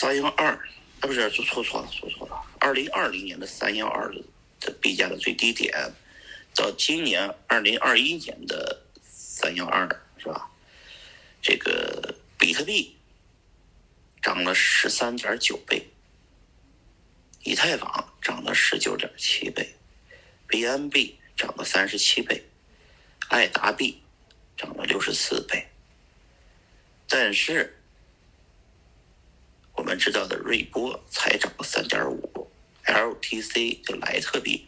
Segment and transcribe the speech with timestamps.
[0.00, 0.60] 三幺二，啊
[1.02, 2.42] 不是，说错错了，说错了。
[2.58, 4.10] 二零二零年的三幺二
[4.58, 5.74] 的币价的最低点，
[6.54, 9.86] 到今年二零二一年的三幺二，
[10.16, 10.50] 是吧？
[11.42, 12.96] 这个比特币
[14.22, 15.86] 涨了十三点九倍，
[17.42, 19.68] 以太坊涨了十九点七倍
[20.48, 22.42] ，BNB 涨了三十七倍，
[23.28, 24.00] 爱达币
[24.56, 25.68] 涨了六十四倍，
[27.06, 27.76] 但是。
[29.90, 32.48] 我们知道的瑞波才涨了三点五
[32.84, 34.64] ，LTC 就莱特币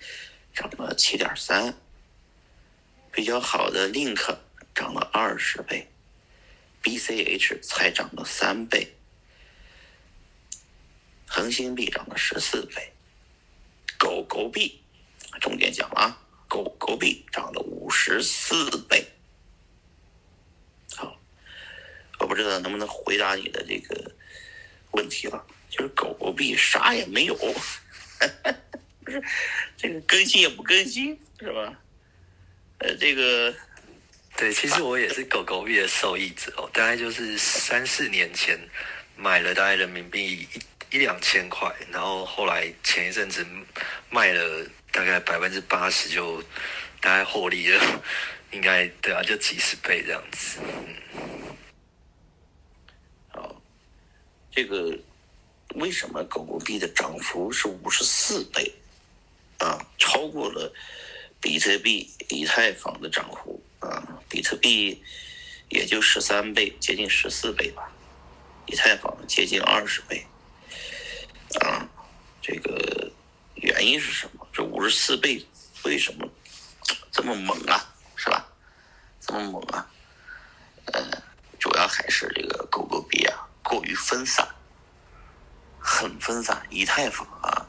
[0.53, 1.79] 涨了七点三，
[3.13, 4.37] 比较好的 Link
[4.75, 5.89] 涨了二十倍
[6.83, 8.97] ，BCH 才涨了三倍，
[11.29, 12.93] 恒星币涨了十四倍，
[13.97, 14.83] 狗狗币
[15.41, 16.19] 重点讲了啊，
[16.49, 19.07] 狗狗币涨了五十四倍。
[20.97, 21.17] 好，
[22.19, 24.11] 我不知道能不能回答你的这个。
[25.03, 27.35] 问题了，就是狗狗币啥也没有，
[29.05, 29.21] 不是
[29.77, 31.75] 这个更新也不更新，是吧？
[32.79, 33.53] 呃，这个
[34.37, 38.57] 对，其实我也是狗狗币的受益者哦，大概就是三四年前
[39.17, 40.47] 买了大概人民币
[40.91, 43.45] 一一两千块，然后后来前一阵子
[44.09, 46.41] 卖了大概百分之八十，就
[47.01, 48.03] 大概获利了，
[48.53, 51.57] 应该对啊，就几十倍这样子，嗯。
[54.55, 54.99] 这个
[55.77, 58.71] 为什么狗狗币的涨幅是五十四倍
[59.59, 59.85] 啊？
[59.99, 60.71] 超过了
[61.41, 64.21] 比特币、以太坊的涨幅啊？
[64.29, 65.03] 比特币
[65.71, 67.91] 也就十三倍，接近十四倍吧。
[68.67, 70.25] 以太坊接近二十倍
[71.61, 71.89] 啊。
[72.43, 73.11] 这个
[73.55, 74.47] 原因是什么？
[74.53, 75.43] 这五十四倍
[75.85, 76.29] 为什么
[77.11, 77.95] 这么猛啊？
[78.17, 78.47] 是吧？
[79.19, 79.91] 这么猛啊？
[80.93, 81.23] 呃，
[81.59, 83.49] 主要还是这个狗狗币啊。
[83.63, 84.49] 过于分散，
[85.79, 86.67] 很分散。
[86.71, 87.67] 以太坊啊，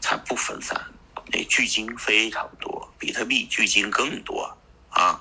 [0.00, 0.80] 它不分散，
[1.26, 4.56] 那巨鲸非常多，比特币巨鲸更多
[4.90, 5.20] 啊，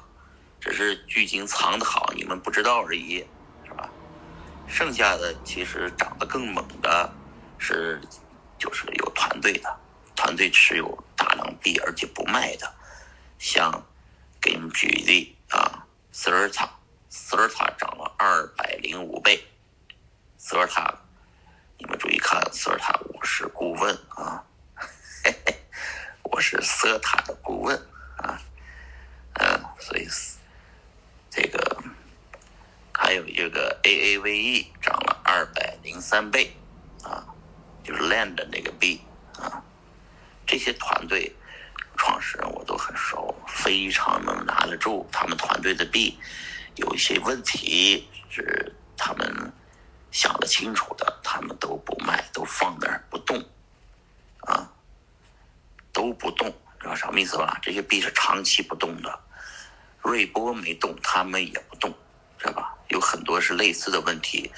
[0.60, 3.26] 只是巨鲸藏的好，你们不知道而已，
[3.68, 3.90] 是吧？
[4.68, 7.16] 剩下的其实涨得更猛的，
[7.58, 8.02] 是
[8.58, 9.80] 就是有团队的，
[10.16, 12.74] 团队持有大量币而且不卖的，
[13.38, 13.72] 像
[14.42, 16.70] 给你们举例啊，斯尔塔，
[17.10, 19.44] 斯尔塔涨了二百零五倍。
[20.48, 20.94] 泽尔塔，
[21.80, 24.46] 你们注意看，泽尔塔，我是顾问啊，
[25.24, 25.56] 嘿嘿，
[26.22, 27.76] 我是瑟塔的顾问
[28.18, 28.40] 啊，
[29.40, 30.08] 嗯，所以
[31.32, 31.84] 这个
[32.94, 36.56] 还有一个 AAVE 涨了二百零三倍
[37.04, 37.26] 啊，
[37.84, 39.02] 就是 Land 那个币
[39.40, 39.64] 啊，
[40.46, 41.36] 这些团队
[41.98, 46.20] 创始人我都很熟，非常能拿得住，他们团队的币
[46.76, 49.52] 有一些问题是他们。
[50.16, 53.38] 想得清楚的，他们都不卖，都放那儿不动，
[54.40, 54.72] 啊，
[55.92, 56.48] 都不动，
[56.80, 57.60] 知道什么意思吧？
[57.62, 59.20] 这些币是长期不动的，
[60.02, 61.94] 瑞波没动，他们也不动，
[62.40, 62.74] 知道吧？
[62.88, 64.50] 有很多是类似的问题，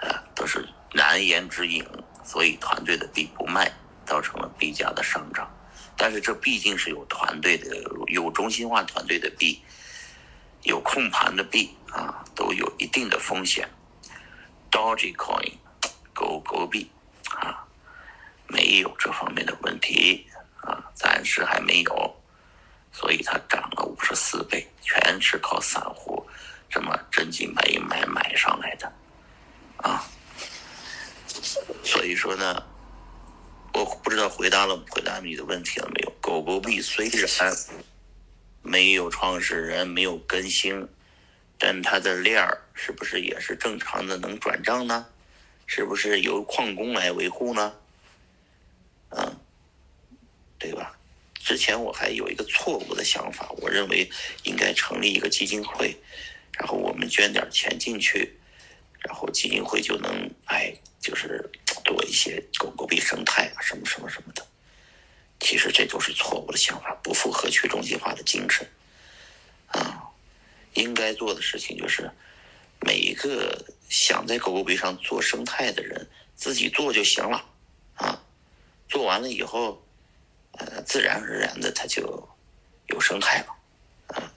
[0.00, 1.86] 呃，都是难言之隐，
[2.24, 3.70] 所以团队的币不卖，
[4.06, 5.46] 造成了币价的上涨。
[5.94, 9.62] 但是这毕竟是有团队的，有中心化团队的币，
[10.62, 13.68] 有控盘的币啊，都有一定的风险。
[14.72, 15.52] Dogecoin，
[16.14, 16.90] 狗狗币
[17.28, 17.62] 啊，
[18.48, 20.26] 没有这方面的问题
[20.62, 22.16] 啊，暂时还没有，
[22.90, 26.26] 所以它涨了五十四倍，全是靠散户
[26.70, 28.90] 这么真金白银买买上来的
[29.76, 30.02] 啊。
[31.84, 32.62] 所以说呢，
[33.74, 36.10] 我不知道回答了回答你的问题了没有？
[36.22, 37.54] 狗狗币虽然
[38.62, 40.88] 没有创始人，没有更新。
[41.58, 45.06] 但它的链儿是不是也是正常的能转账呢？
[45.66, 47.74] 是不是由矿工来维护呢？
[49.10, 49.36] 嗯，
[50.58, 50.98] 对吧？
[51.34, 54.10] 之前我还有一个错误的想法，我认为
[54.44, 55.96] 应该成立一个基金会，
[56.52, 58.38] 然后我们捐点钱进去，
[59.00, 61.48] 然后基金会就能哎，就是
[61.84, 64.46] 做一些狗狗币生态啊，什么什么什么的。
[65.40, 68.66] 其实这都是错误的想法，不符合去中心化的精神。
[69.66, 70.08] 啊。
[70.74, 72.10] 应该做的事情就是，
[72.84, 77.44] 每一个想在狗狗币上做生态的人，自己做就行了，
[77.94, 78.20] 啊，
[78.88, 79.82] 做完了以后，
[80.52, 82.28] 呃，自然而然的它就
[82.88, 83.56] 有生态了，
[84.08, 84.32] 啊，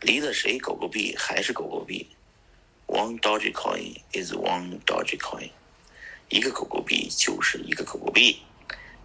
[0.00, 2.06] 离了谁狗狗币还是狗狗币
[2.86, 5.50] ，one Dogecoin is one Dogecoin，
[6.28, 8.42] 一个狗狗币就是一个狗狗币，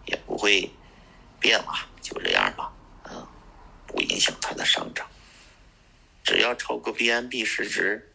[0.06, 0.70] 也不会
[1.40, 3.30] 变了，就这样吧，啊，
[3.86, 5.08] 不影响它的上涨。
[6.24, 8.09] 只要超过 BNB 市值，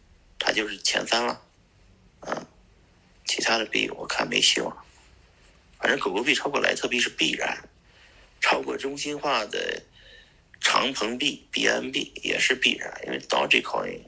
[0.44, 1.40] 它就是前三了，
[2.20, 2.46] 嗯，
[3.24, 3.54] 其他。
[3.54, 4.84] 他的币我看没希望。
[5.78, 7.68] 反正狗狗币超过莱特币是必然，
[8.40, 9.82] 超过中心化的
[10.60, 14.00] 长鹏币、BNB 也是必然，因为 Dogecoin，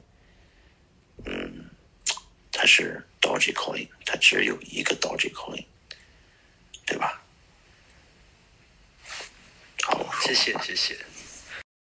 [1.25, 1.69] 嗯，
[2.51, 5.65] 它是 Dogecoin，它只有一个 Dogecoin，
[6.85, 7.23] 对吧？
[9.83, 10.97] 好，谢谢谢谢。